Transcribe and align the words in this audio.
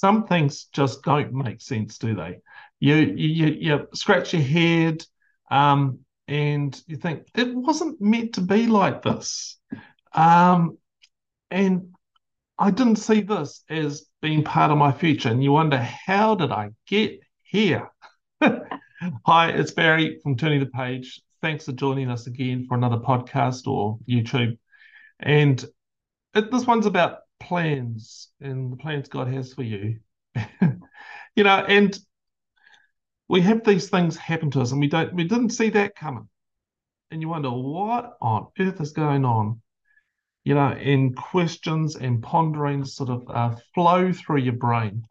some 0.00 0.26
things 0.26 0.64
just 0.72 1.02
don't 1.02 1.34
make 1.34 1.60
sense, 1.60 1.98
do 1.98 2.14
they? 2.14 2.38
You 2.78 2.96
you 2.96 3.46
you 3.48 3.88
scratch 3.92 4.32
your 4.32 4.42
head, 4.42 5.04
um, 5.50 5.98
and 6.26 6.80
you 6.86 6.96
think 6.96 7.26
it 7.34 7.54
wasn't 7.54 8.00
meant 8.00 8.34
to 8.34 8.40
be 8.40 8.66
like 8.66 9.02
this, 9.02 9.58
um, 10.14 10.78
and 11.50 11.90
I 12.58 12.70
didn't 12.70 12.96
see 12.96 13.20
this 13.20 13.62
as 13.68 14.06
being 14.22 14.42
part 14.42 14.70
of 14.70 14.78
my 14.78 14.90
future. 14.90 15.28
And 15.28 15.44
you 15.44 15.52
wonder 15.52 15.76
how 16.06 16.34
did 16.34 16.50
I 16.50 16.70
get 16.86 17.20
here? 17.42 17.90
Hi, 18.40 19.50
it's 19.50 19.72
Barry 19.72 20.18
from 20.22 20.36
Turning 20.36 20.60
the 20.60 20.66
Page. 20.66 21.20
Thanks 21.42 21.66
for 21.66 21.72
joining 21.72 22.10
us 22.10 22.26
again 22.26 22.64
for 22.66 22.74
another 22.74 22.98
podcast 22.98 23.66
or 23.66 23.98
YouTube. 24.08 24.56
And 25.18 25.62
it, 26.34 26.50
this 26.50 26.66
one's 26.66 26.86
about 26.86 27.18
plans 27.40 28.28
and 28.40 28.72
the 28.72 28.76
plans 28.76 29.08
God 29.08 29.28
has 29.28 29.52
for 29.52 29.62
you. 29.62 29.98
you 31.34 31.44
know, 31.44 31.64
and 31.66 31.98
we 33.28 33.40
have 33.40 33.64
these 33.64 33.88
things 33.88 34.16
happen 34.16 34.50
to 34.52 34.60
us 34.60 34.72
and 34.72 34.80
we 34.80 34.88
don't 34.88 35.14
we 35.14 35.24
didn't 35.24 35.50
see 35.50 35.70
that 35.70 35.96
coming. 35.96 36.28
And 37.10 37.20
you 37.20 37.28
wonder 37.28 37.50
what 37.50 38.16
on 38.20 38.48
earth 38.58 38.80
is 38.80 38.92
going 38.92 39.24
on? 39.24 39.60
You 40.44 40.54
know, 40.54 40.68
and 40.68 41.16
questions 41.16 41.96
and 41.96 42.22
ponderings 42.22 42.94
sort 42.94 43.10
of 43.10 43.24
uh, 43.28 43.56
flow 43.74 44.12
through 44.12 44.38
your 44.38 44.54
brain. 44.54 45.04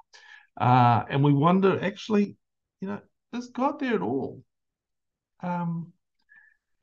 Uh, 0.59 1.03
and 1.09 1.23
we 1.23 1.33
wonder 1.33 1.83
actually, 1.83 2.35
you 2.81 2.87
know, 2.87 2.99
is 3.33 3.47
God 3.47 3.79
there 3.79 3.95
at 3.95 4.01
all? 4.01 4.43
Um, 5.41 5.93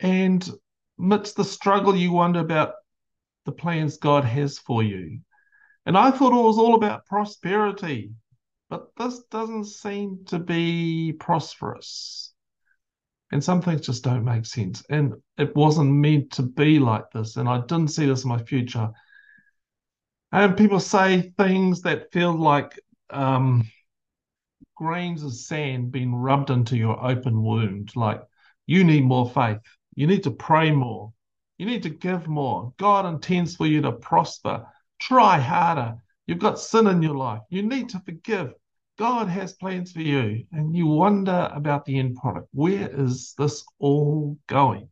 and 0.01 0.49
amidst 0.99 1.37
the 1.37 1.45
struggle, 1.45 1.97
you 1.97 2.13
wonder 2.13 2.41
about 2.41 2.75
the 3.45 3.53
plans 3.53 3.97
God 3.97 4.25
has 4.25 4.59
for 4.59 4.83
you. 4.83 5.21
And 5.87 5.97
I 5.97 6.11
thought 6.11 6.33
it 6.33 6.45
was 6.45 6.59
all 6.59 6.75
about 6.75 7.07
prosperity, 7.07 8.11
but 8.69 8.89
this 8.97 9.21
doesn't 9.31 9.67
seem 9.67 10.25
to 10.27 10.41
be 10.41 11.13
prosperous. 11.13 12.35
And 13.33 13.43
some 13.43 13.63
things 13.63 13.87
just 13.87 14.05
don't 14.05 14.25
make 14.25 14.47
sense. 14.47 14.85
And 14.91 15.15
it 15.39 15.55
wasn't 15.55 15.93
meant 15.93 16.33
to 16.33 16.43
be 16.43 16.79
like 16.79 17.11
this. 17.13 17.37
And 17.37 17.49
I 17.49 17.61
didn't 17.61 17.89
see 17.89 18.07
this 18.07 18.25
in 18.25 18.29
my 18.29 18.43
future. 18.43 18.91
And 20.33 20.57
people 20.57 20.81
say 20.81 21.33
things 21.39 21.83
that 21.83 22.13
feel 22.13 22.37
like 22.37 22.79
um, 23.11 23.69
grains 24.75 25.23
of 25.23 25.35
sand 25.35 25.93
being 25.93 26.15
rubbed 26.15 26.51
into 26.51 26.77
your 26.77 27.05
open 27.05 27.43
wound. 27.43 27.93
Like, 27.95 28.23
you 28.67 28.85
need 28.85 29.05
more 29.05 29.31
faith. 29.31 29.59
You 29.95 30.07
need 30.07 30.25
to 30.25 30.31
pray 30.33 30.71
more. 30.73 31.13
You 31.59 31.67
need 31.67 31.85
to 31.85 31.91
give 31.91 32.29
more. 32.29 32.73
God 32.77 33.07
intends 33.07 33.57
for 33.57 33.67
you 33.67 33.81
to 33.83 33.93
prosper. 33.93 34.67
Try 35.01 35.39
harder. 35.39 35.97
You've 36.27 36.39
got 36.39 36.59
sin 36.59 36.87
in 36.87 37.03
your 37.03 37.17
life. 37.17 37.43
You 37.51 37.63
need 37.63 37.91
to 37.91 38.01
forgive. 38.01 38.53
God 38.99 39.29
has 39.29 39.53
plans 39.53 39.93
for 39.93 40.01
you. 40.01 40.45
And 40.53 40.75
you 40.75 40.87
wonder 40.87 41.51
about 41.53 41.85
the 41.85 41.99
end 41.99 42.17
product. 42.17 42.49
Where 42.53 42.89
is 42.89 43.35
this 43.39 43.65
all 43.79 44.39
going? 44.47 44.89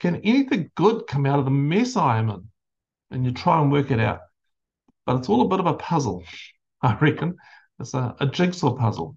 Can 0.00 0.16
anything 0.16 0.70
good 0.74 1.06
come 1.06 1.26
out 1.26 1.38
of 1.38 1.44
the 1.44 1.50
mess 1.50 1.96
I 1.96 2.18
am 2.18 2.28
in? 2.30 2.48
And 3.10 3.24
you 3.24 3.32
try 3.32 3.60
and 3.60 3.70
work 3.70 3.90
it 3.90 4.00
out. 4.00 4.20
But 5.06 5.16
it's 5.16 5.28
all 5.28 5.42
a 5.42 5.48
bit 5.48 5.60
of 5.60 5.66
a 5.66 5.74
puzzle, 5.74 6.24
I 6.82 6.96
reckon. 6.96 7.36
It's 7.78 7.94
a, 7.94 8.14
a 8.20 8.26
jigsaw 8.26 8.74
puzzle. 8.74 9.16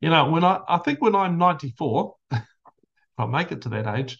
You 0.00 0.10
know, 0.10 0.30
when 0.30 0.44
I, 0.44 0.60
I 0.66 0.78
think 0.78 1.02
when 1.02 1.14
I'm 1.14 1.36
94, 1.36 2.14
if 2.32 2.42
I 3.18 3.26
make 3.26 3.52
it 3.52 3.62
to 3.62 3.68
that 3.70 3.86
age, 3.86 4.18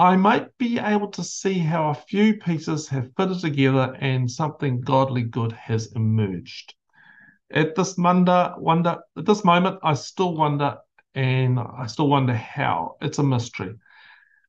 I 0.00 0.16
might 0.16 0.56
be 0.56 0.78
able 0.78 1.08
to 1.08 1.22
see 1.22 1.58
how 1.58 1.90
a 1.90 1.94
few 1.94 2.38
pieces 2.38 2.88
have 2.88 3.12
fitted 3.18 3.40
together 3.40 3.94
and 4.00 4.30
something 4.30 4.80
godly 4.80 5.24
good 5.24 5.52
has 5.52 5.92
emerged. 5.92 6.72
At 7.50 7.74
this 7.74 7.98
wonder, 7.98 8.54
wonder 8.56 8.96
at 9.18 9.26
this 9.26 9.44
moment, 9.44 9.78
I 9.82 9.92
still 9.92 10.34
wonder, 10.34 10.78
and 11.14 11.60
I 11.60 11.84
still 11.86 12.08
wonder 12.08 12.32
how. 12.32 12.96
It's 13.02 13.18
a 13.18 13.22
mystery. 13.22 13.74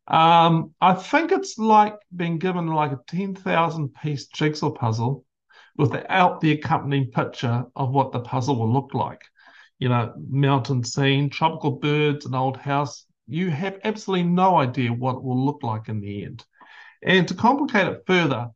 Um, 0.07 0.73
I 0.79 0.93
think 0.93 1.33
it's 1.33 1.57
like 1.57 1.97
being 2.15 2.39
given 2.39 2.67
like 2.67 2.93
a 2.93 3.01
ten 3.05 3.35
thousand 3.35 3.93
piece 3.95 4.27
jigsaw 4.27 4.71
puzzle 4.71 5.25
without 5.75 6.39
the 6.39 6.53
accompanying 6.53 7.11
picture 7.11 7.65
of 7.75 7.89
what 7.89 8.13
the 8.13 8.21
puzzle 8.21 8.57
will 8.57 8.71
look 8.71 8.93
like. 8.93 9.21
You 9.79 9.89
know, 9.89 10.13
mountain 10.29 10.85
scene, 10.85 11.29
tropical 11.29 11.71
birds, 11.71 12.25
an 12.25 12.35
old 12.35 12.55
house, 12.55 13.05
you 13.27 13.49
have 13.49 13.79
absolutely 13.83 14.27
no 14.27 14.57
idea 14.57 14.91
what 14.91 15.15
it 15.15 15.23
will 15.23 15.45
look 15.45 15.63
like 15.63 15.89
in 15.89 16.01
the 16.01 16.23
end. 16.25 16.43
And 17.03 17.27
to 17.27 17.33
complicate 17.33 17.87
it 17.87 18.03
further, 18.05 18.49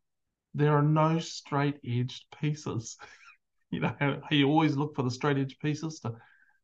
there 0.54 0.78
are 0.78 0.84
no 0.84 1.20
straight 1.20 1.80
edged 1.86 2.26
pieces. 2.40 2.98
you 3.72 3.82
know, 3.82 4.22
you 4.32 4.48
always 4.48 4.76
look 4.76 4.96
for 4.96 5.04
the 5.04 5.12
straight 5.12 5.38
edge 5.38 5.58
pieces 5.60 6.00
to, 6.02 6.16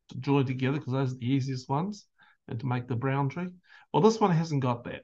to 0.10 0.18
join 0.20 0.46
together 0.46 0.78
because 0.78 0.94
those 0.94 1.14
are 1.14 1.18
the 1.18 1.32
easiest 1.32 1.70
ones 1.70 2.06
and 2.48 2.60
to 2.60 2.66
make 2.66 2.88
the 2.88 2.96
boundary. 2.96 3.50
Well, 3.94 4.04
this 4.04 4.20
one 4.20 4.32
hasn't 4.32 4.62
got 4.62 4.86
that. 4.86 5.04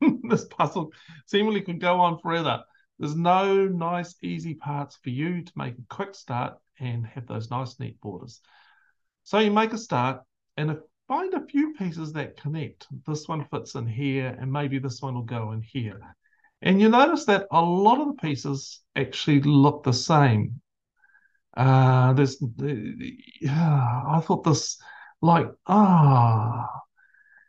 this 0.28 0.44
puzzle 0.44 0.92
seemingly 1.26 1.62
could 1.62 1.80
go 1.80 2.00
on 2.00 2.18
forever. 2.18 2.62
There's 2.98 3.16
no 3.16 3.66
nice, 3.66 4.14
easy 4.22 4.54
parts 4.54 4.98
for 5.02 5.10
you 5.10 5.42
to 5.42 5.52
make 5.56 5.74
a 5.74 5.94
quick 5.94 6.14
start 6.14 6.54
and 6.78 7.06
have 7.06 7.26
those 7.26 7.50
nice, 7.50 7.78
neat 7.80 8.00
borders. 8.00 8.40
So 9.24 9.38
you 9.38 9.50
make 9.50 9.72
a 9.72 9.78
start, 9.78 10.22
and 10.56 10.70
if 10.70 10.78
find 11.08 11.34
a 11.34 11.46
few 11.46 11.74
pieces 11.74 12.12
that 12.12 12.36
connect. 12.36 12.86
This 13.06 13.28
one 13.28 13.44
fits 13.46 13.74
in 13.74 13.86
here, 13.86 14.36
and 14.40 14.50
maybe 14.50 14.78
this 14.78 15.02
one 15.02 15.14
will 15.14 15.22
go 15.22 15.52
in 15.52 15.62
here. 15.62 16.00
And 16.62 16.80
you 16.80 16.88
notice 16.88 17.26
that 17.26 17.46
a 17.50 17.60
lot 17.60 18.00
of 18.00 18.08
the 18.08 18.22
pieces 18.22 18.80
actually 18.96 19.42
look 19.42 19.82
the 19.82 19.92
same. 19.92 20.60
Uh, 21.56 22.12
there's, 22.14 22.42
uh, 22.42 23.46
I 23.48 24.20
thought 24.24 24.44
this, 24.44 24.80
like, 25.20 25.48
ah. 25.66 26.68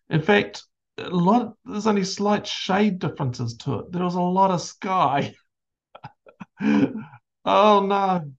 In 0.10 0.22
fact, 0.22 0.64
a 0.98 1.10
lot, 1.10 1.56
there's 1.66 1.88
only 1.88 2.04
slight 2.04 2.46
shade 2.46 3.00
differences 3.00 3.56
to 3.58 3.80
it. 3.80 3.92
There 3.92 4.04
was 4.04 4.16
a 4.16 4.22
lot 4.22 4.52
of 4.52 4.62
sky. 4.62 5.34
oh 6.62 6.94
no. 7.46 8.32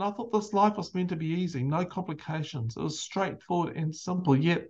And 0.00 0.08
I 0.08 0.12
thought 0.12 0.32
this 0.32 0.54
life 0.54 0.78
was 0.78 0.94
meant 0.94 1.10
to 1.10 1.16
be 1.16 1.26
easy, 1.26 1.62
no 1.62 1.84
complications. 1.84 2.74
It 2.74 2.82
was 2.82 3.00
straightforward 3.00 3.76
and 3.76 3.94
simple, 3.94 4.34
yet 4.34 4.66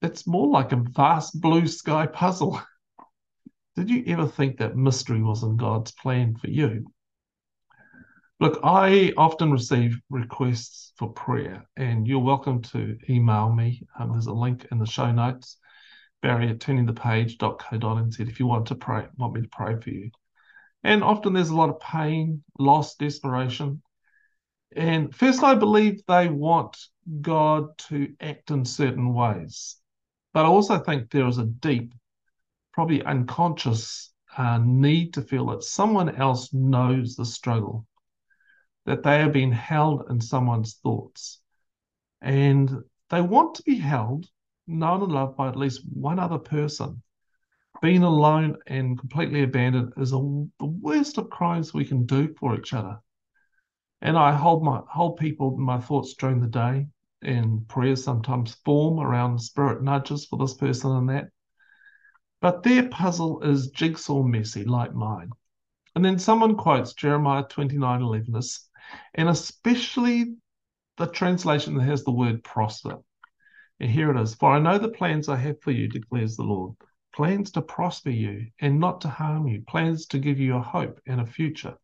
it's 0.00 0.26
more 0.26 0.48
like 0.48 0.72
a 0.72 0.76
vast 0.76 1.38
blue 1.42 1.66
sky 1.66 2.06
puzzle. 2.06 2.58
Did 3.76 3.90
you 3.90 4.02
ever 4.06 4.26
think 4.26 4.56
that 4.56 4.78
mystery 4.78 5.22
was 5.22 5.42
in 5.42 5.58
God's 5.58 5.92
plan 5.92 6.36
for 6.36 6.48
you? 6.48 6.90
Look, 8.40 8.58
I 8.64 9.12
often 9.18 9.52
receive 9.52 10.00
requests 10.08 10.94
for 10.96 11.12
prayer, 11.12 11.68
and 11.76 12.08
you're 12.08 12.20
welcome 12.20 12.62
to 12.62 12.96
email 13.10 13.52
me. 13.52 13.82
Um, 13.98 14.12
there's 14.12 14.24
a 14.24 14.32
link 14.32 14.66
in 14.72 14.78
the 14.78 14.86
show 14.86 15.12
notes, 15.12 15.58
barry 16.22 16.48
at 16.48 16.60
turningthepage.co.nz 16.60 18.20
if 18.20 18.40
you 18.40 18.46
want 18.46 18.68
to 18.68 18.74
pray, 18.74 19.06
want 19.18 19.34
me 19.34 19.42
to 19.42 19.48
pray 19.48 19.78
for 19.78 19.90
you. 19.90 20.10
And 20.82 21.04
often 21.04 21.34
there's 21.34 21.50
a 21.50 21.56
lot 21.56 21.68
of 21.68 21.78
pain, 21.78 22.42
loss, 22.58 22.94
desperation. 22.94 23.82
And 24.76 25.14
first, 25.14 25.42
I 25.42 25.54
believe 25.54 26.00
they 26.06 26.28
want 26.28 26.76
God 27.20 27.76
to 27.88 28.14
act 28.20 28.50
in 28.50 28.64
certain 28.64 29.12
ways. 29.12 29.76
But 30.32 30.44
I 30.44 30.48
also 30.48 30.78
think 30.78 31.10
there 31.10 31.26
is 31.26 31.38
a 31.38 31.44
deep, 31.44 31.92
probably 32.72 33.02
unconscious 33.02 34.12
uh, 34.36 34.58
need 34.58 35.14
to 35.14 35.22
feel 35.22 35.46
that 35.46 35.64
someone 35.64 36.14
else 36.14 36.52
knows 36.52 37.16
the 37.16 37.24
struggle, 37.24 37.84
that 38.86 39.02
they 39.02 39.22
are 39.22 39.28
being 39.28 39.50
held 39.50 40.08
in 40.08 40.20
someone's 40.20 40.74
thoughts. 40.74 41.40
And 42.22 42.84
they 43.08 43.20
want 43.20 43.56
to 43.56 43.64
be 43.64 43.76
held, 43.76 44.26
known 44.68 45.02
and 45.02 45.10
loved 45.10 45.36
by 45.36 45.48
at 45.48 45.56
least 45.56 45.82
one 45.92 46.20
other 46.20 46.38
person. 46.38 47.02
Being 47.82 48.04
alone 48.04 48.56
and 48.68 48.98
completely 48.98 49.42
abandoned 49.42 49.94
is 49.96 50.12
a, 50.12 50.18
the 50.60 50.66
worst 50.66 51.18
of 51.18 51.30
crimes 51.30 51.74
we 51.74 51.84
can 51.84 52.06
do 52.06 52.32
for 52.38 52.56
each 52.56 52.72
other. 52.72 53.00
And 54.00 54.16
I 54.16 54.32
hold 54.32 54.62
my 54.62 54.80
hold 54.88 55.18
people 55.18 55.56
my 55.56 55.78
thoughts 55.78 56.14
during 56.14 56.40
the 56.40 56.46
day, 56.46 56.88
and 57.22 57.66
prayers 57.68 58.02
sometimes 58.02 58.54
form 58.64 58.98
around 58.98 59.38
spirit 59.40 59.82
nudges 59.82 60.26
for 60.26 60.38
this 60.38 60.54
person 60.54 60.92
and 60.92 61.08
that. 61.10 61.28
But 62.40 62.62
their 62.62 62.88
puzzle 62.88 63.42
is 63.42 63.68
jigsaw 63.68 64.22
messy, 64.22 64.64
like 64.64 64.94
mine. 64.94 65.30
And 65.94 66.04
then 66.04 66.18
someone 66.18 66.56
quotes 66.56 66.94
Jeremiah 66.94 67.44
29 67.44 68.00
11, 68.00 68.40
and 69.14 69.28
especially 69.28 70.36
the 70.96 71.06
translation 71.06 71.74
that 71.74 71.84
has 71.84 72.04
the 72.04 72.12
word 72.12 72.42
prosper. 72.42 72.98
And 73.80 73.90
here 73.90 74.10
it 74.10 74.20
is 74.20 74.34
For 74.34 74.50
I 74.52 74.58
know 74.58 74.78
the 74.78 74.88
plans 74.88 75.28
I 75.28 75.36
have 75.36 75.60
for 75.60 75.70
you, 75.70 75.88
declares 75.88 76.36
the 76.36 76.44
Lord 76.44 76.76
plans 77.12 77.50
to 77.52 77.62
prosper 77.62 78.10
you 78.10 78.46
and 78.60 78.78
not 78.78 79.00
to 79.02 79.08
harm 79.08 79.46
you, 79.48 79.62
plans 79.62 80.06
to 80.06 80.18
give 80.18 80.38
you 80.38 80.56
a 80.56 80.62
hope 80.62 81.00
and 81.06 81.20
a 81.20 81.26
future. 81.26 81.76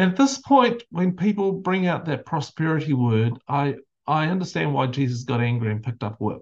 And 0.00 0.12
at 0.12 0.16
this 0.16 0.38
point, 0.38 0.82
when 0.88 1.14
people 1.14 1.52
bring 1.52 1.86
out 1.86 2.06
that 2.06 2.24
prosperity 2.24 2.94
word, 2.94 3.34
I 3.46 3.74
I 4.06 4.28
understand 4.28 4.72
why 4.72 4.86
Jesus 4.86 5.24
got 5.24 5.42
angry 5.42 5.70
and 5.70 5.82
picked 5.82 6.02
up 6.02 6.18
whip. 6.18 6.40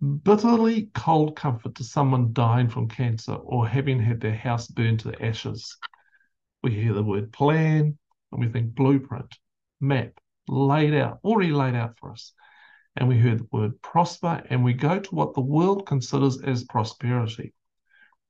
Bitterly 0.00 0.88
cold 0.94 1.36
comfort 1.36 1.74
to 1.74 1.84
someone 1.84 2.32
dying 2.32 2.70
from 2.70 2.88
cancer 2.88 3.34
or 3.34 3.68
having 3.68 4.00
had 4.00 4.22
their 4.22 4.34
house 4.34 4.68
burned 4.68 5.00
to 5.00 5.10
the 5.10 5.22
ashes. 5.22 5.76
We 6.62 6.70
hear 6.70 6.94
the 6.94 7.02
word 7.02 7.30
plan, 7.30 7.98
and 8.32 8.40
we 8.40 8.48
think 8.48 8.74
blueprint, 8.74 9.36
map, 9.78 10.12
laid 10.48 10.94
out, 10.94 11.18
already 11.22 11.52
laid 11.52 11.74
out 11.74 11.98
for 11.98 12.12
us. 12.12 12.32
And 12.96 13.06
we 13.06 13.18
hear 13.18 13.36
the 13.36 13.48
word 13.52 13.82
prosper, 13.82 14.42
and 14.48 14.64
we 14.64 14.72
go 14.72 14.98
to 14.98 15.14
what 15.14 15.34
the 15.34 15.42
world 15.42 15.84
considers 15.84 16.40
as 16.40 16.64
prosperity 16.64 17.52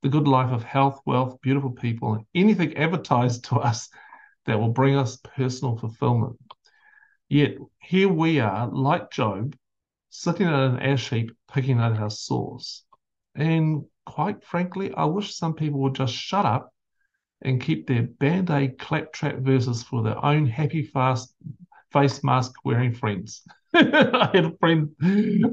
the 0.03 0.09
good 0.09 0.29
life 0.29 0.53
of 0.53 0.63
health, 0.63 1.01
wealth, 1.07 1.41
beautiful 1.43 1.71
people, 1.71 2.15
and 2.15 2.25
anything 2.35 2.77
advertised 2.77 3.45
to 3.47 3.57
us 3.57 3.89
that 4.47 4.59
will 4.59 4.71
bring 4.71 4.97
us 4.97 5.19
personal 5.19 5.77
fulfillment. 5.77 6.37
Yet 7.29 7.57
here 7.81 8.09
we 8.09 8.41
are, 8.41 8.69
like 8.69 9.11
Job, 9.11 9.55
sitting 10.11 10.47
at 10.47 10.55
an 10.55 10.79
ash 10.81 11.11
heap, 11.11 11.31
picking 11.53 11.79
at 11.79 11.99
our 11.99 12.11
sores. 12.11 12.85
And 13.35 13.85
quite 14.07 14.43
frankly, 14.43 14.93
I 14.95 15.05
wish 15.05 15.35
some 15.35 15.55
people 15.55 15.81
would 15.81 15.95
just 15.95 16.15
shut 16.15 16.47
up 16.47 16.73
and 17.43 17.61
keep 17.61 17.87
their 17.87 18.03
band 18.03 18.51
aid 18.51 18.79
claptrap 18.79 19.37
verses 19.37 19.83
for 19.83 20.03
their 20.03 20.25
own 20.25 20.47
happy 20.47 20.83
fast 20.83 21.35
face 21.93 22.23
mask 22.25 22.53
wearing 22.65 22.93
friends. 22.93 23.43
I 23.75 24.31
had 24.33 24.45
a 24.47 24.57
friend, 24.59 24.91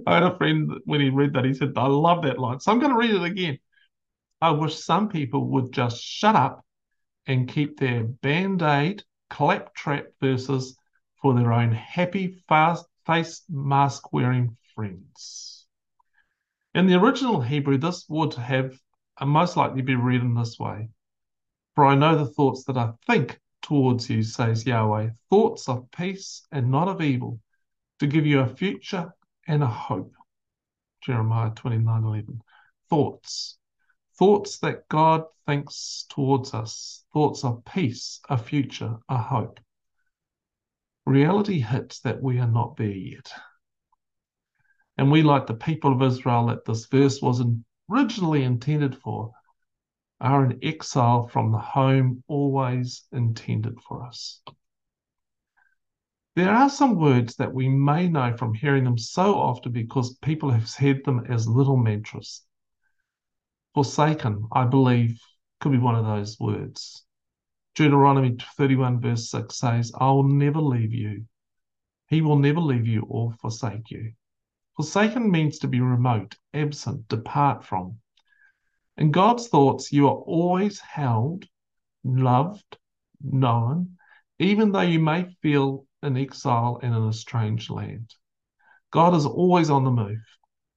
I 0.08 0.14
had 0.14 0.24
a 0.24 0.38
friend 0.38 0.72
when 0.86 1.02
he 1.02 1.10
read 1.10 1.34
that, 1.34 1.46
he 1.46 1.54
said, 1.54 1.74
I 1.76 1.88
love 1.88 2.24
that 2.24 2.40
line. 2.40 2.60
So 2.60 2.72
I'm 2.72 2.80
going 2.80 2.92
to 2.92 2.98
read 2.98 3.12
it 3.12 3.24
again. 3.24 3.60
I 4.42 4.52
wish 4.52 4.76
some 4.76 5.10
people 5.10 5.48
would 5.50 5.72
just 5.72 6.02
shut 6.02 6.36
up 6.36 6.66
and 7.26 7.48
keep 7.48 7.80
their 7.80 8.04
band 8.04 8.62
aid 8.62 9.04
claptrap 9.30 10.08
verses 10.22 10.78
for 11.22 11.34
their 11.34 11.54
own 11.54 11.72
happy 11.72 12.44
fast 12.48 12.86
face 13.06 13.44
mask 13.50 14.12
wearing 14.14 14.58
friends. 14.74 15.66
In 16.74 16.88
the 16.88 16.96
original 16.96 17.42
Hebrew, 17.42 17.78
this 17.78 18.06
would 18.10 18.34
have 18.34 18.78
uh, 19.18 19.26
most 19.26 19.56
likely 19.56 19.82
be 19.82 19.96
read 19.96 20.22
in 20.22 20.34
this 20.34 20.60
way 20.60 20.90
For 21.74 21.86
I 21.86 21.96
know 21.96 22.18
the 22.18 22.32
thoughts 22.32 22.66
that 22.66 22.78
I 22.78 22.92
think 23.08 23.40
towards 23.62 24.10
you, 24.10 24.22
says 24.22 24.66
Yahweh, 24.66 25.10
thoughts 25.30 25.68
of 25.70 25.90
peace 25.92 26.46
and 26.52 26.70
not 26.70 26.88
of 26.88 27.02
evil, 27.02 27.40
to 28.00 28.08
give 28.08 28.26
you 28.26 28.42
a 28.42 28.48
future 28.48 29.14
and 29.48 29.64
a 29.64 29.68
hope. 29.68 30.14
Jeremiah 31.02 31.52
29 31.52 32.04
11. 32.04 32.42
Thoughts. 32.90 33.58
Thoughts 34.18 34.60
that 34.60 34.88
God 34.88 35.26
thinks 35.46 36.06
towards 36.10 36.54
us, 36.54 37.04
thoughts 37.14 37.44
of 37.44 37.66
peace, 37.66 38.22
a 38.30 38.38
future, 38.38 38.98
a 39.10 39.18
hope. 39.18 39.60
Reality 41.06 41.60
hits 41.60 42.00
that 42.02 42.22
we 42.22 42.40
are 42.40 42.48
not 42.48 42.78
there 42.78 42.88
yet. 42.88 43.30
And 44.98 45.12
we, 45.12 45.22
like 45.22 45.48
the 45.48 45.54
people 45.54 45.92
of 45.92 46.02
Israel 46.02 46.48
that 46.48 46.64
this 46.64 46.86
verse 46.86 47.22
was 47.22 47.44
originally 47.92 48.44
intended 48.44 48.96
for, 48.96 49.32
are 50.22 50.46
in 50.46 50.60
exile 50.64 51.28
from 51.28 51.52
the 51.52 51.60
home 51.60 52.24
always 52.28 53.04
intended 53.12 53.82
for 53.82 54.04
us. 54.04 54.42
There 56.38 56.52
are 56.52 56.70
some 56.70 56.96
words 56.96 57.36
that 57.36 57.54
we 57.54 57.68
may 57.68 58.08
know 58.08 58.36
from 58.38 58.54
hearing 58.54 58.86
them 58.86 58.98
so 58.98 59.36
often 59.36 59.74
because 59.74 60.18
people 60.18 60.52
have 60.52 60.70
said 60.70 61.02
them 61.04 61.26
as 61.30 61.48
little 61.48 61.78
mantras. 61.78 62.45
Forsaken, 63.76 64.48
I 64.54 64.64
believe, 64.64 65.20
could 65.60 65.74
be 65.74 65.78
one 65.78 65.96
of 65.96 66.06
those 66.06 66.40
words. 66.40 67.06
Deuteronomy 67.76 68.38
31, 68.56 69.02
verse 69.02 69.30
6 69.30 69.54
says, 69.54 69.92
I 70.00 70.10
will 70.12 70.24
never 70.24 70.62
leave 70.62 70.94
you. 70.94 71.26
He 72.08 72.22
will 72.22 72.40
never 72.40 72.62
leave 72.62 72.88
you 72.88 73.02
or 73.10 73.34
forsake 73.34 73.92
you. 73.92 74.14
Forsaken 74.78 75.30
means 75.30 75.60
to 75.60 75.68
be 75.68 75.82
remote, 75.82 76.38
absent, 76.54 77.10
depart 77.10 77.66
from. 77.66 77.98
In 78.96 79.12
God's 79.12 79.50
thoughts, 79.50 79.92
you 79.92 80.08
are 80.08 80.16
always 80.16 80.80
held, 80.80 81.46
loved, 82.06 82.78
known, 83.22 83.98
even 84.40 84.72
though 84.72 84.82
you 84.82 85.02
may 85.02 85.26
feel 85.42 85.86
in 86.02 86.16
exile 86.16 86.80
and 86.82 86.96
in 86.96 87.04
a 87.04 87.12
strange 87.12 87.70
land. 87.70 88.16
God 88.92 89.14
is 89.16 89.26
always 89.26 89.70
on 89.70 89.84
the 89.84 89.92
move 89.92 90.24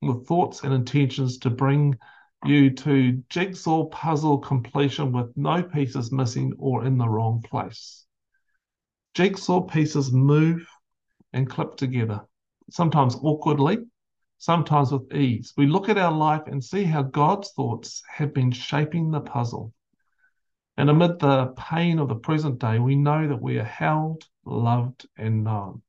with 0.02 0.26
thoughts 0.26 0.64
and 0.64 0.74
intentions 0.74 1.38
to 1.38 1.50
bring 1.50 1.96
you 2.44 2.70
to 2.70 3.22
jigsaw 3.28 3.86
puzzle 3.86 4.38
completion 4.38 5.12
with 5.12 5.36
no 5.36 5.62
pieces 5.62 6.12
missing 6.12 6.52
or 6.58 6.84
in 6.84 6.98
the 6.98 7.08
wrong 7.08 7.42
place. 7.42 8.06
Jigsaw 9.14 9.62
pieces 9.62 10.12
move 10.12 10.68
and 11.32 11.48
clip 11.48 11.76
together, 11.76 12.20
sometimes 12.70 13.16
awkwardly, 13.16 13.78
sometimes 14.38 14.92
with 14.92 15.12
ease. 15.12 15.52
We 15.56 15.66
look 15.66 15.88
at 15.88 15.98
our 15.98 16.12
life 16.12 16.42
and 16.46 16.62
see 16.62 16.84
how 16.84 17.02
God's 17.02 17.50
thoughts 17.52 18.02
have 18.08 18.32
been 18.32 18.52
shaping 18.52 19.10
the 19.10 19.20
puzzle. 19.20 19.72
And 20.76 20.88
amid 20.88 21.18
the 21.18 21.54
pain 21.56 21.98
of 21.98 22.08
the 22.08 22.14
present 22.14 22.60
day, 22.60 22.78
we 22.78 22.94
know 22.94 23.26
that 23.26 23.42
we 23.42 23.58
are 23.58 23.64
held, 23.64 24.22
loved, 24.44 25.06
and 25.16 25.42
known. 25.42 25.82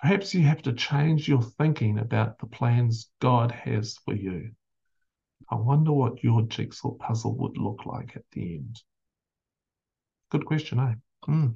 Perhaps 0.00 0.34
you 0.34 0.42
have 0.42 0.62
to 0.62 0.72
change 0.72 1.28
your 1.28 1.42
thinking 1.42 1.98
about 1.98 2.38
the 2.38 2.46
plans 2.46 3.10
God 3.20 3.50
has 3.50 3.98
for 4.04 4.14
you. 4.14 4.52
I 5.50 5.56
wonder 5.56 5.92
what 5.92 6.22
your 6.22 6.42
jigsaw 6.42 6.92
puzzle 6.92 7.36
would 7.36 7.58
look 7.58 7.86
like 7.86 8.16
at 8.16 8.24
the 8.32 8.56
end. 8.56 8.80
Good 10.30 10.46
question, 10.46 10.78
eh? 10.78 10.94
Mm. 11.28 11.54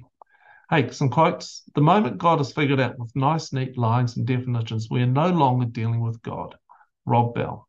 Hey, 0.69 0.91
some 0.91 1.09
quotes. 1.09 1.63
The 1.75 1.81
moment 1.81 2.17
God 2.17 2.41
is 2.41 2.51
figured 2.51 2.79
out 2.79 2.99
with 2.99 3.15
nice, 3.15 3.53
neat 3.53 3.77
lines 3.77 4.17
and 4.17 4.27
definitions, 4.27 4.89
we 4.89 5.01
are 5.01 5.07
no 5.07 5.29
longer 5.29 5.65
dealing 5.65 6.01
with 6.01 6.21
God. 6.21 6.55
Rob 7.05 7.33
Bell. 7.33 7.67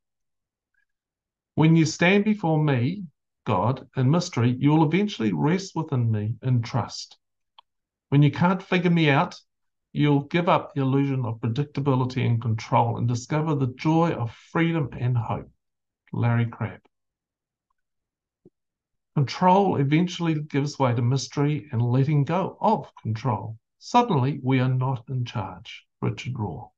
When 1.55 1.77
you 1.77 1.87
stand 1.87 2.25
before 2.25 2.63
me, 2.63 3.05
God, 3.47 3.87
in 3.97 4.11
mystery, 4.11 4.57
you 4.59 4.71
will 4.71 4.85
eventually 4.85 5.33
rest 5.33 5.75
within 5.75 6.11
me 6.11 6.35
in 6.43 6.61
trust. 6.63 7.17
When 8.09 8.23
you 8.23 8.31
can't 8.31 8.63
figure 8.63 8.91
me 8.91 9.11
out, 9.11 9.37
you'll 9.93 10.25
give 10.25 10.49
up 10.49 10.75
the 10.75 10.83
illusion 10.83 11.25
of 11.25 11.41
predictability 11.41 12.27
and 12.27 12.43
control 12.43 12.99
and 12.99 13.09
discover 13.09 13.55
the 13.55 13.75
joy 13.79 14.11
of 14.11 14.35
freedom 14.53 14.91
and 14.99 15.17
hope. 15.17 15.51
Larry 16.13 16.47
Crabb. 16.47 16.81
Control 19.15 19.77
eventually 19.77 20.41
gives 20.41 20.79
way 20.79 20.95
to 20.95 21.03
mystery 21.03 21.69
and 21.71 21.83
letting 21.83 22.25
go 22.25 22.57
of 22.61 22.91
control. 23.03 23.59
Suddenly, 23.79 24.41
we 24.43 24.59
are 24.61 24.73
not 24.73 25.05
in 25.09 25.25
charge. 25.25 25.85
Richard 26.01 26.35
Rohr. 26.35 26.71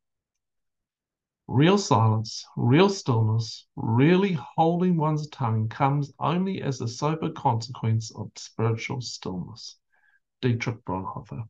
Real 1.46 1.78
silence, 1.78 2.44
real 2.56 2.88
stillness, 2.88 3.66
really 3.76 4.32
holding 4.32 4.96
one's 4.96 5.28
tongue 5.28 5.68
comes 5.68 6.12
only 6.18 6.62
as 6.62 6.80
a 6.80 6.88
sober 6.88 7.30
consequence 7.30 8.10
of 8.16 8.32
spiritual 8.36 9.00
stillness. 9.00 9.76
Dietrich 10.40 10.84
Bonhoeffer. 10.84 11.48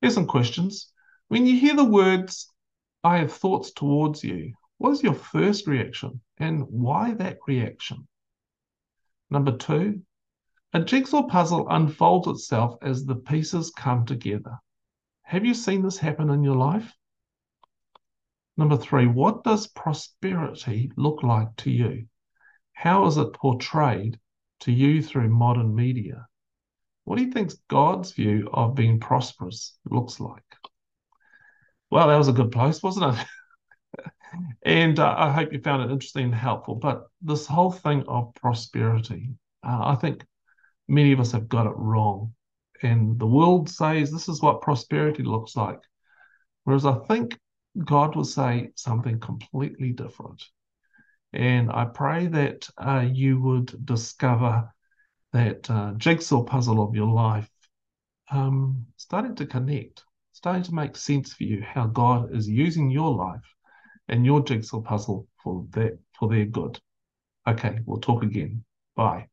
Here's 0.00 0.14
some 0.14 0.26
questions. 0.26 0.92
When 1.28 1.46
you 1.46 1.58
hear 1.58 1.76
the 1.76 1.84
words, 1.84 2.52
I 3.02 3.18
have 3.18 3.32
thoughts 3.32 3.72
towards 3.72 4.22
you, 4.22 4.54
what 4.78 4.90
is 4.90 5.02
your 5.02 5.14
first 5.14 5.66
reaction 5.66 6.20
and 6.38 6.62
why 6.68 7.14
that 7.14 7.38
reaction? 7.46 8.06
Number 9.30 9.56
two, 9.56 10.02
a 10.72 10.80
jigsaw 10.80 11.22
puzzle 11.22 11.66
unfolds 11.68 12.28
itself 12.28 12.76
as 12.82 13.04
the 13.04 13.16
pieces 13.16 13.70
come 13.70 14.04
together. 14.04 14.58
Have 15.22 15.44
you 15.44 15.54
seen 15.54 15.82
this 15.82 15.98
happen 15.98 16.30
in 16.30 16.42
your 16.42 16.56
life? 16.56 16.94
Number 18.56 18.76
three, 18.76 19.06
what 19.06 19.44
does 19.44 19.66
prosperity 19.66 20.90
look 20.96 21.22
like 21.22 21.54
to 21.56 21.70
you? 21.70 22.06
How 22.72 23.06
is 23.06 23.16
it 23.16 23.32
portrayed 23.32 24.18
to 24.60 24.72
you 24.72 25.02
through 25.02 25.28
modern 25.28 25.74
media? 25.74 26.26
What 27.04 27.16
do 27.16 27.24
you 27.24 27.30
think 27.30 27.52
God's 27.68 28.12
view 28.12 28.48
of 28.52 28.74
being 28.74 29.00
prosperous 29.00 29.78
looks 29.88 30.20
like? 30.20 30.42
Well, 31.90 32.08
that 32.08 32.16
was 32.16 32.28
a 32.28 32.32
good 32.32 32.50
place, 32.50 32.82
wasn't 32.82 33.16
it? 33.18 33.26
and 34.64 34.98
uh, 34.98 35.14
I 35.16 35.30
hope 35.30 35.52
you 35.52 35.60
found 35.60 35.82
it 35.82 35.92
interesting 35.92 36.24
and 36.24 36.34
helpful. 36.34 36.74
But 36.74 37.04
this 37.22 37.46
whole 37.46 37.70
thing 37.70 38.04
of 38.08 38.34
prosperity, 38.34 39.30
uh, 39.62 39.80
I 39.82 39.94
think 39.96 40.24
many 40.88 41.12
of 41.12 41.20
us 41.20 41.32
have 41.32 41.48
got 41.48 41.66
it 41.66 41.76
wrong. 41.76 42.34
And 42.82 43.18
the 43.18 43.26
world 43.26 43.68
says 43.70 44.10
this 44.10 44.28
is 44.28 44.42
what 44.42 44.60
prosperity 44.60 45.22
looks 45.22 45.56
like. 45.56 45.78
Whereas 46.64 46.84
I 46.84 46.98
think 47.06 47.38
God 47.84 48.16
will 48.16 48.24
say 48.24 48.70
something 48.74 49.20
completely 49.20 49.92
different. 49.92 50.42
And 51.32 51.70
I 51.70 51.84
pray 51.84 52.26
that 52.26 52.68
uh, 52.78 53.06
you 53.10 53.40
would 53.40 53.84
discover 53.84 54.72
that 55.32 55.70
uh, 55.70 55.92
jigsaw 55.96 56.42
puzzle 56.42 56.82
of 56.82 56.94
your 56.94 57.12
life 57.12 57.50
um, 58.30 58.86
starting 58.96 59.34
to 59.36 59.46
connect, 59.46 60.02
starting 60.32 60.62
to 60.64 60.74
make 60.74 60.96
sense 60.96 61.32
for 61.34 61.44
you 61.44 61.62
how 61.62 61.86
God 61.86 62.34
is 62.34 62.48
using 62.48 62.90
your 62.90 63.14
life 63.14 63.42
and 64.08 64.24
your 64.24 64.42
jigsaw 64.42 64.80
puzzle 64.80 65.26
for 65.42 65.66
their 65.70 65.98
for 66.18 66.28
their 66.28 66.46
good. 66.46 66.78
Okay, 67.46 67.80
we'll 67.86 68.00
talk 68.00 68.22
again. 68.22 68.64
Bye. 68.94 69.28